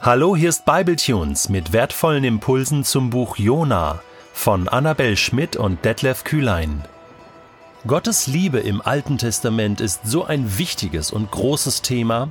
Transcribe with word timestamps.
Hallo, 0.00 0.36
hier 0.36 0.50
ist 0.50 0.66
Bibletunes 0.66 1.48
mit 1.48 1.72
wertvollen 1.72 2.24
Impulsen 2.24 2.84
zum 2.84 3.10
Buch 3.10 3.36
Jona 3.38 4.02
von 4.34 4.68
Annabel 4.68 5.16
Schmidt 5.16 5.56
und 5.56 5.82
Detlef 5.84 6.24
Kühlein. 6.24 6.84
Gottes 7.86 8.26
Liebe 8.26 8.58
im 8.58 8.82
Alten 8.82 9.16
Testament 9.16 9.80
ist 9.80 10.00
so 10.04 10.24
ein 10.24 10.58
wichtiges 10.58 11.10
und 11.10 11.30
großes 11.30 11.80
Thema, 11.80 12.28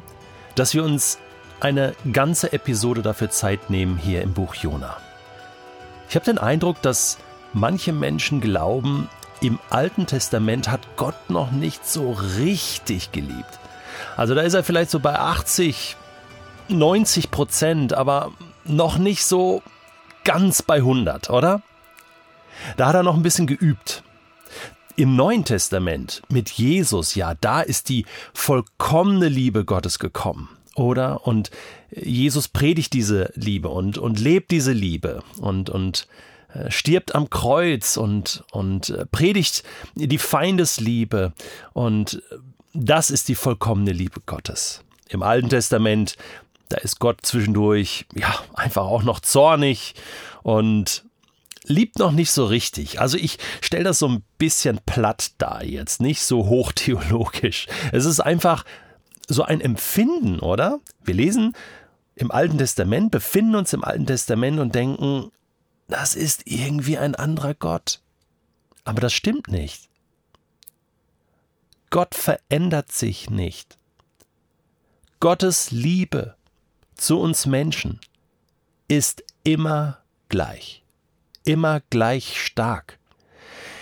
dass 0.55 0.75
wir 0.75 0.83
uns 0.83 1.17
eine 1.61 1.95
ganze 2.11 2.53
Episode 2.53 3.01
dafür 3.01 3.31
Zeit 3.31 3.69
nehmen 3.69 3.97
hier 3.97 4.21
im 4.21 4.33
Buch 4.33 4.53
Jona. 4.53 4.97
Ich 6.09 6.15
habe 6.15 6.25
den 6.25 6.37
Eindruck, 6.37 6.81
dass 6.83 7.17
manche 7.53 7.93
Menschen 7.93 8.39
glauben, 8.39 9.09
im 9.41 9.57
Alten 9.69 10.05
Testament 10.05 10.69
hat 10.69 10.81
Gott 10.95 11.29
noch 11.29 11.51
nicht 11.51 11.87
so 11.87 12.11
richtig 12.11 13.11
geliebt. 13.11 13.59
Also 14.15 14.35
da 14.35 14.41
ist 14.41 14.53
er 14.53 14.63
vielleicht 14.63 14.91
so 14.91 14.99
bei 14.99 15.17
80, 15.17 15.97
90 16.69 17.31
Prozent, 17.31 17.93
aber 17.93 18.31
noch 18.65 18.97
nicht 18.97 19.25
so 19.25 19.61
ganz 20.23 20.61
bei 20.61 20.77
100, 20.77 21.29
oder? 21.29 21.61
Da 22.77 22.87
hat 22.87 22.95
er 22.95 23.03
noch 23.03 23.15
ein 23.15 23.23
bisschen 23.23 23.47
geübt. 23.47 24.03
Im 24.95 25.15
Neuen 25.15 25.43
Testament 25.43 26.21
mit 26.29 26.51
Jesus, 26.51 27.15
ja, 27.15 27.33
da 27.33 27.61
ist 27.61 27.89
die 27.89 28.05
vollkommene 28.33 29.27
Liebe 29.27 29.65
Gottes 29.65 29.97
gekommen, 29.97 30.49
oder? 30.75 31.25
Und 31.25 31.49
Jesus 31.89 32.47
predigt 32.47 32.93
diese 32.93 33.31
Liebe 33.35 33.69
und, 33.69 33.97
und 33.97 34.19
lebt 34.19 34.51
diese 34.51 34.71
Liebe 34.71 35.23
und, 35.39 35.69
und 35.71 36.07
äh, 36.53 36.69
stirbt 36.69 37.15
am 37.15 37.31
Kreuz 37.31 37.97
und, 37.97 38.43
und 38.51 38.89
äh, 38.89 39.05
predigt 39.07 39.63
die 39.95 40.19
Feindesliebe 40.19 41.33
und 41.73 42.21
das 42.73 43.09
ist 43.09 43.29
die 43.29 43.35
vollkommene 43.35 43.91
Liebe 43.91 44.21
Gottes. 44.25 44.83
Im 45.09 45.21
Alten 45.21 45.49
Testament, 45.49 46.15
da 46.73 46.79
ist 46.79 46.99
Gott 46.99 47.19
zwischendurch, 47.21 48.07
ja, 48.15 48.33
einfach 48.53 48.83
auch 48.83 49.03
noch 49.03 49.19
zornig 49.19 49.93
und 50.41 51.05
liebt 51.65 51.99
noch 51.99 52.11
nicht 52.11 52.31
so 52.31 52.45
richtig. 52.45 52.99
Also 52.99 53.17
ich 53.17 53.37
stelle 53.61 53.83
das 53.83 53.99
so 53.99 54.07
ein 54.07 54.23
bisschen 54.39 54.79
platt 54.85 55.33
dar 55.37 55.63
jetzt, 55.63 56.01
nicht 56.01 56.23
so 56.23 56.47
hochtheologisch. 56.47 57.67
Es 57.91 58.05
ist 58.05 58.19
einfach 58.19 58.65
so 59.27 59.43
ein 59.43 59.61
Empfinden, 59.61 60.39
oder? 60.39 60.79
Wir 61.03 61.13
lesen 61.13 61.53
im 62.15 62.31
Alten 62.31 62.57
Testament, 62.57 63.11
befinden 63.11 63.55
uns 63.55 63.71
im 63.71 63.83
Alten 63.83 64.07
Testament 64.07 64.59
und 64.59 64.73
denken, 64.73 65.31
das 65.87 66.15
ist 66.15 66.41
irgendwie 66.45 66.97
ein 66.97 67.13
anderer 67.13 67.53
Gott. 67.53 68.01
Aber 68.83 68.99
das 68.99 69.13
stimmt 69.13 69.47
nicht. 69.47 69.89
Gott 71.91 72.15
verändert 72.15 72.91
sich 72.91 73.29
nicht. 73.29 73.77
Gottes 75.19 75.69
Liebe 75.69 76.35
zu 77.03 77.19
uns 77.19 77.45
Menschen 77.45 77.99
ist 78.87 79.25
immer 79.43 79.97
gleich, 80.29 80.83
immer 81.43 81.81
gleich 81.89 82.39
stark. 82.41 82.97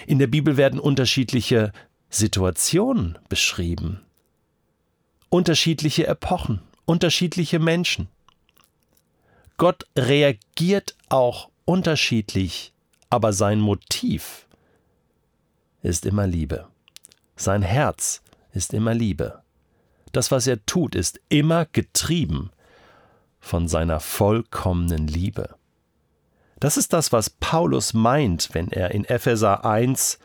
In 0.07 0.17
der 0.17 0.25
Bibel 0.25 0.57
werden 0.57 0.79
unterschiedliche 0.79 1.71
Situationen 2.09 3.19
beschrieben, 3.29 4.01
unterschiedliche 5.29 6.07
Epochen, 6.07 6.63
unterschiedliche 6.85 7.59
Menschen. 7.59 8.07
Gott 9.57 9.85
reagiert 9.95 10.95
auch 11.09 11.51
unterschiedlich, 11.65 12.73
aber 13.11 13.33
sein 13.33 13.59
Motiv 13.59 14.47
ist 15.83 16.07
immer 16.07 16.25
Liebe. 16.25 16.67
Sein 17.35 17.61
Herz 17.61 18.23
ist 18.51 18.73
immer 18.73 18.95
Liebe. 18.95 19.43
Das, 20.11 20.31
was 20.31 20.47
er 20.47 20.65
tut, 20.65 20.95
ist 20.95 21.21
immer 21.29 21.67
getrieben 21.71 22.49
von 23.41 23.67
seiner 23.67 23.99
vollkommenen 23.99 25.07
Liebe. 25.07 25.55
Das 26.61 26.77
ist 26.77 26.93
das, 26.93 27.11
was 27.11 27.29
Paulus 27.29 27.93
meint, 27.93 28.49
wenn 28.53 28.71
er 28.71 28.91
in 28.91 29.03
Epheser 29.03 29.65
1 29.65 30.19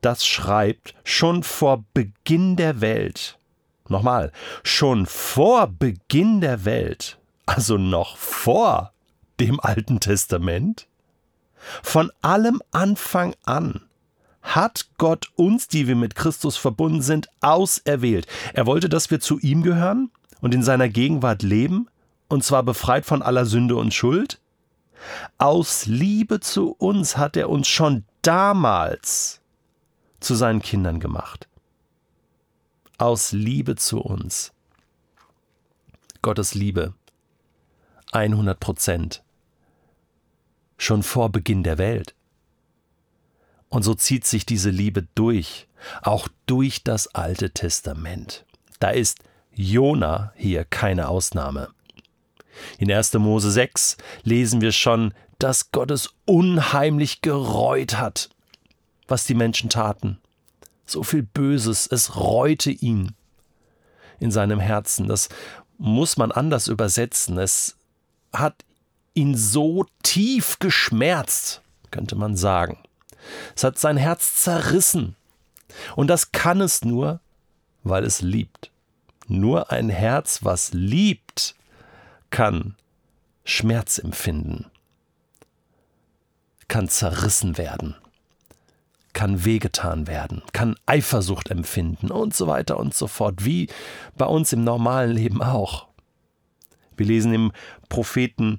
das 0.00 0.26
schreibt, 0.26 0.94
schon 1.04 1.42
vor 1.42 1.84
Beginn 1.92 2.56
der 2.56 2.80
Welt. 2.80 3.38
Nochmal, 3.88 4.32
schon 4.62 5.06
vor 5.06 5.66
Beginn 5.66 6.40
der 6.40 6.64
Welt, 6.64 7.18
also 7.46 7.76
noch 7.76 8.16
vor 8.16 8.92
dem 9.38 9.60
Alten 9.60 10.00
Testament, 10.00 10.86
von 11.82 12.10
allem 12.22 12.60
Anfang 12.72 13.34
an 13.44 13.82
hat 14.42 14.88
Gott 14.98 15.30
uns, 15.36 15.68
die 15.68 15.86
wir 15.86 15.94
mit 15.94 16.16
Christus 16.16 16.56
verbunden 16.56 17.00
sind, 17.00 17.28
auserwählt. 17.40 18.26
Er 18.54 18.66
wollte, 18.66 18.88
dass 18.88 19.10
wir 19.10 19.20
zu 19.20 19.38
ihm 19.38 19.62
gehören 19.62 20.10
und 20.40 20.52
in 20.52 20.64
seiner 20.64 20.88
Gegenwart 20.88 21.42
leben, 21.42 21.86
und 22.32 22.42
zwar 22.42 22.62
befreit 22.62 23.04
von 23.04 23.20
aller 23.20 23.44
Sünde 23.44 23.76
und 23.76 23.92
Schuld. 23.92 24.40
Aus 25.36 25.84
Liebe 25.84 26.40
zu 26.40 26.72
uns 26.72 27.18
hat 27.18 27.36
er 27.36 27.50
uns 27.50 27.68
schon 27.68 28.06
damals 28.22 29.42
zu 30.18 30.34
seinen 30.34 30.62
Kindern 30.62 30.98
gemacht. 30.98 31.46
Aus 32.96 33.32
Liebe 33.32 33.76
zu 33.76 34.00
uns. 34.00 34.54
Gottes 36.22 36.54
Liebe. 36.54 36.94
100 38.12 38.58
Prozent. 38.58 39.22
Schon 40.78 41.02
vor 41.02 41.28
Beginn 41.28 41.62
der 41.62 41.76
Welt. 41.76 42.14
Und 43.68 43.82
so 43.82 43.94
zieht 43.94 44.24
sich 44.24 44.46
diese 44.46 44.70
Liebe 44.70 45.06
durch, 45.14 45.68
auch 46.00 46.28
durch 46.46 46.82
das 46.82 47.14
Alte 47.14 47.50
Testament. 47.50 48.46
Da 48.80 48.88
ist 48.88 49.18
Jona 49.52 50.32
hier 50.34 50.64
keine 50.64 51.08
Ausnahme. 51.08 51.68
In 52.78 52.90
1. 52.90 53.14
Mose 53.14 53.50
6 53.50 53.96
lesen 54.22 54.60
wir 54.60 54.72
schon, 54.72 55.14
dass 55.38 55.72
Gott 55.72 55.90
es 55.90 56.10
unheimlich 56.24 57.20
gereut 57.20 57.98
hat, 57.98 58.30
was 59.08 59.24
die 59.24 59.34
Menschen 59.34 59.70
taten. 59.70 60.18
So 60.86 61.02
viel 61.02 61.22
Böses, 61.22 61.86
es 61.86 62.16
reute 62.16 62.70
ihn 62.70 63.14
in 64.20 64.30
seinem 64.30 64.60
Herzen. 64.60 65.08
Das 65.08 65.28
muss 65.78 66.16
man 66.16 66.30
anders 66.30 66.68
übersetzen. 66.68 67.38
Es 67.38 67.76
hat 68.32 68.64
ihn 69.14 69.36
so 69.36 69.84
tief 70.02 70.58
geschmerzt, 70.58 71.62
könnte 71.90 72.14
man 72.14 72.36
sagen. 72.36 72.78
Es 73.56 73.64
hat 73.64 73.78
sein 73.78 73.96
Herz 73.96 74.36
zerrissen. 74.36 75.16
Und 75.96 76.08
das 76.08 76.32
kann 76.32 76.60
es 76.60 76.84
nur, 76.84 77.20
weil 77.82 78.04
es 78.04 78.20
liebt. 78.20 78.70
Nur 79.28 79.70
ein 79.70 79.88
Herz, 79.88 80.40
was 80.42 80.72
liebt, 80.72 81.54
kann 82.32 82.74
Schmerz 83.44 83.98
empfinden, 83.98 84.66
kann 86.66 86.88
zerrissen 86.88 87.58
werden, 87.58 87.94
kann 89.12 89.44
wehgetan 89.44 90.06
werden, 90.08 90.42
kann 90.52 90.74
Eifersucht 90.86 91.50
empfinden 91.50 92.10
und 92.10 92.34
so 92.34 92.46
weiter 92.48 92.78
und 92.78 92.94
so 92.94 93.06
fort, 93.06 93.44
wie 93.44 93.68
bei 94.16 94.24
uns 94.24 94.52
im 94.52 94.64
normalen 94.64 95.12
Leben 95.12 95.42
auch. 95.42 95.86
Wir 96.96 97.06
lesen 97.06 97.34
im 97.34 97.52
Propheten 97.88 98.58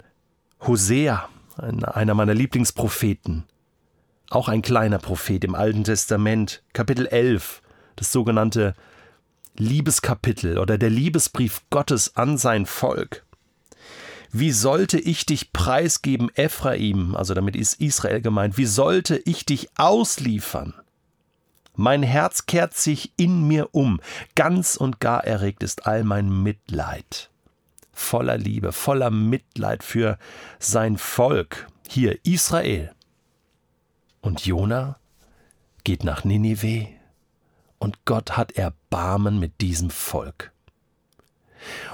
Hosea, 0.62 1.28
einer 1.58 2.14
meiner 2.14 2.34
Lieblingspropheten, 2.36 3.44
auch 4.30 4.50
ein 4.50 4.62
kleiner 4.62 5.00
Prophet 5.00 5.44
im 5.44 5.56
Alten 5.56 5.84
Testament, 5.84 6.64
Kapitel 6.74 7.08
11, 7.08 7.64
das 7.96 8.12
sogenannte 8.12 8.76
Liebeskapitel 9.56 10.60
oder 10.60 10.78
der 10.78 10.90
Liebesbrief 10.90 11.62
Gottes 11.72 12.16
an 12.16 12.38
sein 12.38 12.68
Volk. 12.68 13.26
Wie 14.36 14.52
sollte 14.52 15.00
ich 15.00 15.28
dich 15.28 15.54
preisgeben, 15.54 16.32
Ephraim, 16.34 17.16
also 17.16 17.36
damit 17.36 17.56
ist 17.56 17.80
Israel 17.80 18.20
gemeint, 18.20 18.58
wie 18.58 18.66
sollte 18.66 19.18
ich 19.26 19.46
dich 19.46 19.70
ausliefern? 19.78 20.74
Mein 21.76 22.02
Herz 22.02 22.48
kehrt 22.48 22.74
sich 22.74 23.14
in 23.16 23.48
mir 23.48 23.76
um, 23.76 24.02
ganz 24.34 24.76
und 24.76 25.00
gar 25.00 25.24
erregt 25.24 25.62
ist 25.62 25.86
all 25.86 26.04
mein 26.04 26.30
Mitleid. 26.42 27.30
Voller 27.92 28.40
Liebe, 28.40 28.72
voller 28.72 29.12
Mitleid 29.12 29.84
für 29.84 30.18
sein 30.58 30.98
Volk, 30.98 31.68
hier 31.88 32.18
Israel. 32.26 32.92
Und 34.22 34.48
Jona 34.48 34.98
geht 35.84 36.04
nach 36.04 36.24
Ninive 36.24 36.88
und 37.78 38.04
Gott 38.06 38.36
hat 38.36 38.54
Erbarmen 38.54 39.40
mit 39.40 39.62
diesem 39.62 39.92
Volk. 39.92 40.52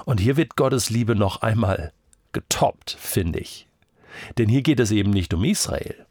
Und 0.06 0.20
hier 0.20 0.38
wird 0.38 0.56
Gottes 0.56 0.88
Liebe 0.88 1.14
noch 1.14 1.42
einmal 1.42 1.92
getoppt, 2.32 2.96
finde 2.98 3.40
ich. 3.40 3.68
Denn 4.38 4.48
hier 4.48 4.62
geht 4.62 4.80
es 4.80 4.90
eben 4.90 5.10
nicht 5.10 5.32
um 5.34 5.44
Israel. 5.44 6.06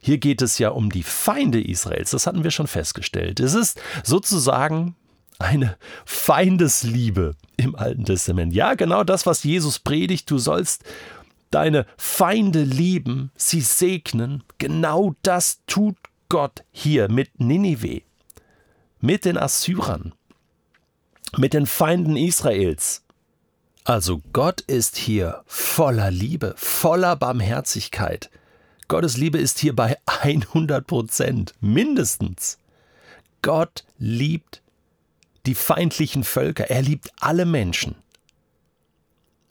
Hier 0.00 0.18
geht 0.18 0.40
es 0.42 0.58
ja 0.58 0.70
um 0.70 0.90
die 0.90 1.02
Feinde 1.02 1.62
Israels, 1.62 2.10
das 2.10 2.26
hatten 2.26 2.42
wir 2.42 2.50
schon 2.50 2.66
festgestellt. 2.66 3.38
Es 3.38 3.54
ist 3.54 3.80
sozusagen 4.02 4.96
eine 5.38 5.76
Feindesliebe 6.04 7.34
im 7.56 7.74
Alten 7.76 8.04
Testament. 8.04 8.54
Ja, 8.54 8.74
genau 8.74 9.04
das, 9.04 9.26
was 9.26 9.44
Jesus 9.44 9.78
predigt, 9.78 10.30
du 10.30 10.38
sollst 10.38 10.84
deine 11.50 11.86
Feinde 11.96 12.62
lieben, 12.62 13.30
sie 13.36 13.60
segnen. 13.60 14.42
Genau 14.58 15.14
das 15.22 15.60
tut 15.66 15.96
Gott 16.28 16.62
hier 16.70 17.10
mit 17.10 17.40
Ninive, 17.40 18.02
mit 19.00 19.24
den 19.24 19.36
Assyrern, 19.36 20.14
mit 21.36 21.54
den 21.54 21.66
Feinden 21.66 22.16
Israels. 22.16 23.02
Also 23.84 24.20
Gott 24.32 24.60
ist 24.60 24.96
hier 24.96 25.42
voller 25.46 26.10
Liebe, 26.10 26.54
voller 26.56 27.16
Barmherzigkeit. 27.16 28.30
Gottes 28.88 29.16
Liebe 29.16 29.38
ist 29.38 29.58
hier 29.58 29.74
bei 29.74 29.96
100 30.06 30.86
Prozent, 30.86 31.54
mindestens. 31.60 32.58
Gott 33.42 33.84
liebt 33.98 34.62
die 35.46 35.54
feindlichen 35.54 36.24
Völker, 36.24 36.68
er 36.68 36.82
liebt 36.82 37.10
alle 37.20 37.46
Menschen. 37.46 37.94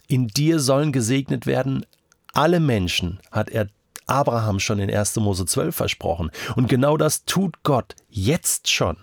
In 0.08 0.28
dir 0.28 0.60
sollen 0.60 0.92
gesegnet 0.92 1.46
werden 1.46 1.86
alle 2.34 2.60
Menschen, 2.60 3.20
hat 3.32 3.50
er 3.50 3.70
Abraham 4.06 4.60
schon 4.60 4.80
in 4.80 4.94
1. 4.94 5.16
Mose 5.18 5.46
12 5.46 5.75
versprochen. 5.75 6.32
Und 6.56 6.68
genau 6.68 6.98
das 6.98 7.25
tut 7.25 7.64
Gott 7.64 7.96
jetzt 8.10 8.70
schon. 8.70 8.98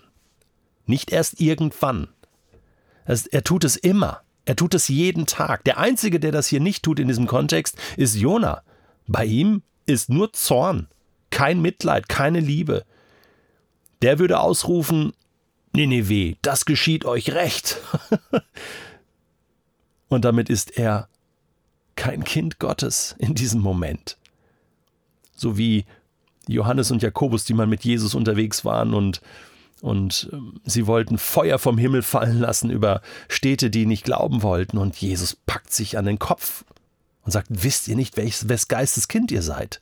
Nicht 0.85 1.11
erst 1.11 1.39
irgendwann. 1.41 2.09
Er 3.05 3.43
tut 3.43 3.63
es 3.63 3.77
immer. 3.77 4.21
Er 4.47 4.55
tut 4.55 4.73
es 4.73 4.87
jeden 4.87 5.25
Tag. 5.25 5.63
Der 5.65 5.77
Einzige, 5.77 6.19
der 6.19 6.31
das 6.31 6.47
hier 6.47 6.59
nicht 6.59 6.83
tut 6.83 6.99
in 6.99 7.07
diesem 7.07 7.27
Kontext, 7.27 7.77
ist 7.97 8.15
Jona. 8.15 8.61
Bei 9.07 9.25
ihm 9.25 9.61
ist 9.85 10.09
nur 10.09 10.33
Zorn, 10.33 10.87
kein 11.29 11.61
Mitleid, 11.61 12.09
keine 12.09 12.39
Liebe. 12.39 12.85
Der 14.01 14.19
würde 14.19 14.39
ausrufen, 14.39 15.13
Nineveh, 15.73 16.35
das 16.41 16.65
geschieht 16.65 17.05
euch 17.05 17.31
recht. 17.31 17.81
Und 20.07 20.23
damit 20.23 20.49
ist 20.49 20.77
er 20.77 21.09
kein 21.95 22.23
Kind 22.23 22.59
Gottes 22.59 23.15
in 23.19 23.35
diesem 23.35 23.59
Moment 23.59 24.17
so 25.37 25.57
wie 25.57 25.85
Johannes 26.47 26.91
und 26.91 27.01
Jakobus, 27.01 27.45
die 27.45 27.53
mal 27.53 27.67
mit 27.67 27.85
Jesus 27.85 28.15
unterwegs 28.15 28.65
waren 28.65 28.93
und 28.93 29.21
und 29.81 30.29
ähm, 30.31 30.59
sie 30.65 30.87
wollten 30.87 31.17
Feuer 31.17 31.59
vom 31.59 31.77
Himmel 31.77 32.01
fallen 32.01 32.39
lassen 32.39 32.69
über 32.69 33.01
Städte, 33.29 33.69
die 33.69 33.85
nicht 33.85 34.03
glauben 34.03 34.41
wollten. 34.41 34.77
Und 34.77 34.97
Jesus 34.97 35.35
packt 35.35 35.73
sich 35.73 35.97
an 35.97 36.05
den 36.05 36.19
Kopf 36.19 36.65
und 37.23 37.31
sagt, 37.31 37.47
wisst 37.49 37.87
ihr 37.87 37.95
nicht, 37.95 38.17
welches, 38.17 38.49
wes 38.49 38.67
Geistes 38.67 39.07
Kind 39.07 39.31
ihr 39.31 39.41
seid? 39.41 39.81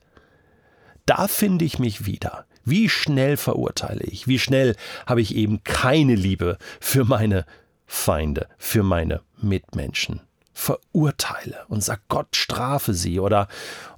Da 1.06 1.28
finde 1.28 1.64
ich 1.64 1.78
mich 1.78 2.06
wieder. 2.06 2.44
Wie 2.64 2.88
schnell 2.88 3.36
verurteile 3.36 4.02
ich? 4.02 4.26
Wie 4.26 4.40
schnell 4.40 4.74
habe 5.06 5.20
ich 5.20 5.34
eben 5.36 5.62
keine 5.62 6.16
Liebe 6.16 6.58
für 6.80 7.04
meine 7.04 7.46
Feinde, 7.86 8.48
für 8.58 8.82
meine 8.82 9.22
Mitmenschen? 9.40 10.20
verurteile 10.56 11.66
und 11.68 11.84
sag, 11.84 12.00
Gott 12.08 12.34
strafe 12.34 12.94
sie 12.94 13.20
oder, 13.20 13.46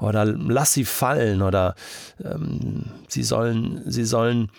oder 0.01 0.25
lass 0.25 0.73
sie 0.73 0.85
fallen 0.85 1.41
oder 1.41 1.77
ähm, 2.23 2.87
sie, 3.07 3.23
sollen, 3.23 3.81
sie 3.87 4.05
sollen 4.05 4.51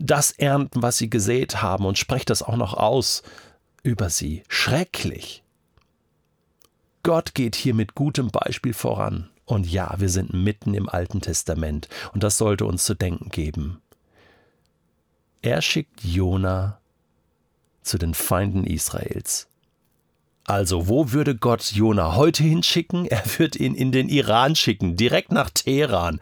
das 0.00 0.32
ernten, 0.32 0.82
was 0.82 0.98
sie 0.98 1.10
gesät 1.10 1.62
haben 1.62 1.84
und 1.84 1.98
spreche 1.98 2.24
das 2.24 2.42
auch 2.42 2.56
noch 2.56 2.74
aus 2.74 3.22
über 3.82 4.10
sie. 4.10 4.42
Schrecklich. 4.48 5.42
Gott 7.02 7.34
geht 7.34 7.56
hier 7.56 7.74
mit 7.74 7.94
gutem 7.94 8.28
Beispiel 8.28 8.74
voran. 8.74 9.30
Und 9.44 9.70
ja, 9.70 9.94
wir 9.98 10.08
sind 10.08 10.32
mitten 10.32 10.74
im 10.74 10.88
Alten 10.88 11.20
Testament 11.20 11.88
und 12.12 12.22
das 12.22 12.38
sollte 12.38 12.64
uns 12.66 12.84
zu 12.84 12.94
denken 12.94 13.30
geben. 13.30 13.80
Er 15.42 15.62
schickt 15.62 16.04
Jona 16.04 16.78
zu 17.82 17.98
den 17.98 18.14
Feinden 18.14 18.64
Israels 18.64 19.50
also, 20.50 20.88
wo 20.88 21.12
würde 21.12 21.36
Gott 21.36 21.72
Jona 21.72 22.16
heute 22.16 22.42
hinschicken? 22.42 23.06
Er 23.06 23.22
wird 23.38 23.56
ihn 23.56 23.74
in 23.74 23.92
den 23.92 24.08
Iran 24.08 24.56
schicken, 24.56 24.96
direkt 24.96 25.32
nach 25.32 25.50
Teheran, 25.50 26.20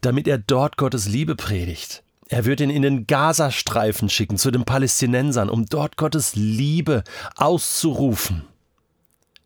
damit 0.00 0.26
er 0.26 0.38
dort 0.38 0.76
Gottes 0.76 1.06
Liebe 1.06 1.36
predigt. 1.36 2.03
Er 2.28 2.44
wird 2.44 2.60
ihn 2.60 2.70
in 2.70 2.82
den 2.82 3.06
Gazastreifen 3.06 4.08
schicken, 4.08 4.38
zu 4.38 4.50
den 4.50 4.64
Palästinensern, 4.64 5.50
um 5.50 5.66
dort 5.66 5.96
Gottes 5.96 6.34
Liebe 6.34 7.04
auszurufen. 7.36 8.44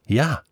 Ja, 0.07 0.43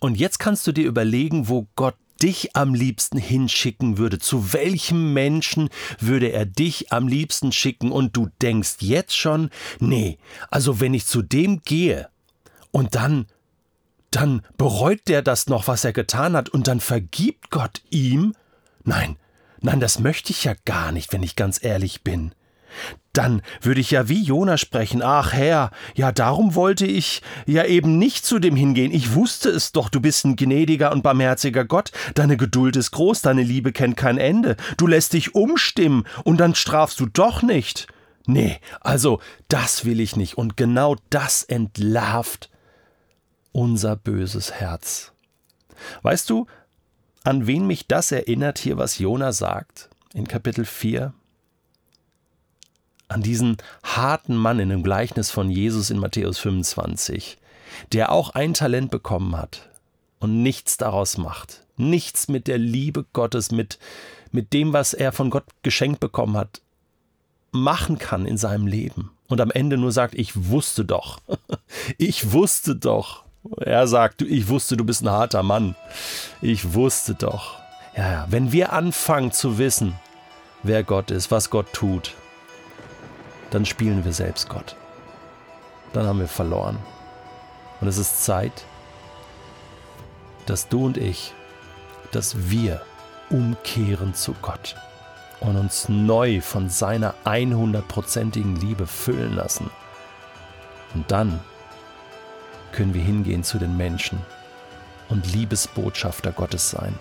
und 0.00 0.16
jetzt 0.16 0.38
kannst 0.38 0.66
du 0.66 0.72
dir 0.72 0.86
überlegen, 0.86 1.48
wo 1.48 1.68
Gott 1.76 1.96
dich 2.22 2.56
am 2.56 2.74
liebsten 2.74 3.18
hinschicken 3.18 3.98
würde. 3.98 4.18
Zu 4.18 4.52
welchem 4.52 5.12
Menschen 5.12 5.68
würde 5.98 6.28
er 6.32 6.46
dich 6.46 6.92
am 6.92 7.08
liebsten 7.08 7.52
schicken? 7.52 7.92
Und 7.92 8.16
du 8.16 8.28
denkst 8.42 8.76
jetzt 8.80 9.16
schon, 9.16 9.50
nee, 9.80 10.18
also 10.50 10.80
wenn 10.80 10.94
ich 10.94 11.06
zu 11.06 11.22
dem 11.22 11.62
gehe, 11.62 12.08
und 12.72 12.94
dann, 12.94 13.26
dann 14.10 14.42
bereut 14.58 15.08
der 15.08 15.22
das 15.22 15.46
noch, 15.46 15.66
was 15.66 15.84
er 15.84 15.92
getan 15.92 16.36
hat, 16.36 16.48
und 16.48 16.68
dann 16.68 16.80
vergibt 16.80 17.50
Gott 17.50 17.82
ihm? 17.90 18.34
Nein, 18.84 19.16
nein, 19.60 19.80
das 19.80 19.98
möchte 19.98 20.32
ich 20.32 20.44
ja 20.44 20.54
gar 20.64 20.92
nicht, 20.92 21.12
wenn 21.12 21.22
ich 21.22 21.36
ganz 21.36 21.62
ehrlich 21.62 22.02
bin. 22.02 22.32
Dann 23.12 23.40
würde 23.62 23.80
ich 23.80 23.90
ja 23.90 24.08
wie 24.08 24.22
Jona 24.22 24.58
sprechen. 24.58 25.02
Ach 25.02 25.32
Herr, 25.32 25.70
ja 25.94 26.12
darum 26.12 26.54
wollte 26.54 26.86
ich 26.86 27.22
ja 27.46 27.64
eben 27.64 27.98
nicht 27.98 28.26
zu 28.26 28.38
dem 28.38 28.56
hingehen. 28.56 28.92
Ich 28.92 29.14
wusste 29.14 29.48
es 29.48 29.72
doch, 29.72 29.88
du 29.88 30.00
bist 30.00 30.24
ein 30.26 30.36
gnädiger 30.36 30.92
und 30.92 31.02
barmherziger 31.02 31.64
Gott. 31.64 31.92
Deine 32.14 32.36
Geduld 32.36 32.76
ist 32.76 32.90
groß, 32.90 33.22
deine 33.22 33.42
Liebe 33.42 33.72
kennt 33.72 33.96
kein 33.96 34.18
Ende. 34.18 34.56
Du 34.76 34.86
lässt 34.86 35.14
dich 35.14 35.34
umstimmen 35.34 36.04
und 36.24 36.38
dann 36.38 36.54
strafst 36.54 37.00
du 37.00 37.06
doch 37.06 37.42
nicht. 37.42 37.86
Nee, 38.26 38.58
also 38.80 39.20
das 39.48 39.84
will 39.84 40.00
ich 40.00 40.16
nicht. 40.16 40.36
Und 40.36 40.56
genau 40.56 40.96
das 41.10 41.44
entlarvt 41.44 42.50
unser 43.52 43.96
böses 43.96 44.52
Herz. 44.52 45.12
Weißt 46.02 46.28
du, 46.28 46.46
an 47.26 47.48
wen 47.48 47.66
mich 47.66 47.88
das 47.88 48.12
erinnert 48.12 48.58
hier, 48.58 48.78
was 48.78 48.98
Jona 48.98 49.32
sagt 49.32 49.90
in 50.14 50.28
Kapitel 50.28 50.64
4? 50.64 51.12
An 53.08 53.22
diesen 53.22 53.56
harten 53.82 54.36
Mann 54.36 54.60
in 54.60 54.68
dem 54.68 54.84
Gleichnis 54.84 55.32
von 55.32 55.50
Jesus 55.50 55.90
in 55.90 55.98
Matthäus 55.98 56.38
25, 56.38 57.36
der 57.92 58.12
auch 58.12 58.30
ein 58.30 58.54
Talent 58.54 58.92
bekommen 58.92 59.36
hat 59.36 59.68
und 60.20 60.44
nichts 60.44 60.76
daraus 60.76 61.18
macht, 61.18 61.64
nichts 61.76 62.28
mit 62.28 62.46
der 62.46 62.58
Liebe 62.58 63.04
Gottes, 63.12 63.50
mit, 63.50 63.80
mit 64.30 64.52
dem, 64.52 64.72
was 64.72 64.94
er 64.94 65.10
von 65.10 65.30
Gott 65.30 65.46
geschenkt 65.62 65.98
bekommen 65.98 66.36
hat, 66.36 66.62
machen 67.50 67.98
kann 67.98 68.24
in 68.24 68.36
seinem 68.36 68.68
Leben. 68.68 69.10
Und 69.26 69.40
am 69.40 69.50
Ende 69.50 69.76
nur 69.76 69.90
sagt, 69.90 70.14
ich 70.14 70.48
wusste 70.48 70.84
doch, 70.84 71.18
ich 71.98 72.30
wusste 72.32 72.76
doch, 72.76 73.25
er 73.58 73.86
sagt, 73.86 74.22
ich 74.22 74.48
wusste, 74.48 74.76
du 74.76 74.84
bist 74.84 75.02
ein 75.02 75.10
harter 75.10 75.42
Mann. 75.42 75.74
Ich 76.40 76.74
wusste 76.74 77.14
doch. 77.14 77.58
Ja, 77.96 78.10
ja, 78.10 78.26
wenn 78.28 78.52
wir 78.52 78.72
anfangen 78.72 79.32
zu 79.32 79.58
wissen, 79.58 79.98
wer 80.62 80.82
Gott 80.82 81.10
ist, 81.10 81.30
was 81.30 81.50
Gott 81.50 81.72
tut, 81.72 82.14
dann 83.50 83.64
spielen 83.64 84.04
wir 84.04 84.12
selbst 84.12 84.48
Gott. 84.48 84.76
Dann 85.92 86.06
haben 86.06 86.18
wir 86.18 86.28
verloren. 86.28 86.78
Und 87.80 87.88
es 87.88 87.98
ist 87.98 88.24
Zeit, 88.24 88.64
dass 90.46 90.68
du 90.68 90.84
und 90.84 90.96
ich, 90.96 91.32
dass 92.12 92.50
wir 92.50 92.82
umkehren 93.30 94.14
zu 94.14 94.34
Gott 94.40 94.76
und 95.40 95.56
uns 95.56 95.88
neu 95.88 96.40
von 96.40 96.68
seiner 96.68 97.14
100%igen 97.24 98.56
Liebe 98.56 98.86
füllen 98.86 99.34
lassen. 99.34 99.70
Und 100.94 101.10
dann 101.10 101.40
können 102.72 102.94
wir 102.94 103.02
hingehen 103.02 103.42
zu 103.44 103.58
den 103.58 103.76
Menschen 103.76 104.18
und 105.08 105.32
Liebesbotschafter 105.32 106.32
Gottes 106.32 106.70
sein. 106.70 106.98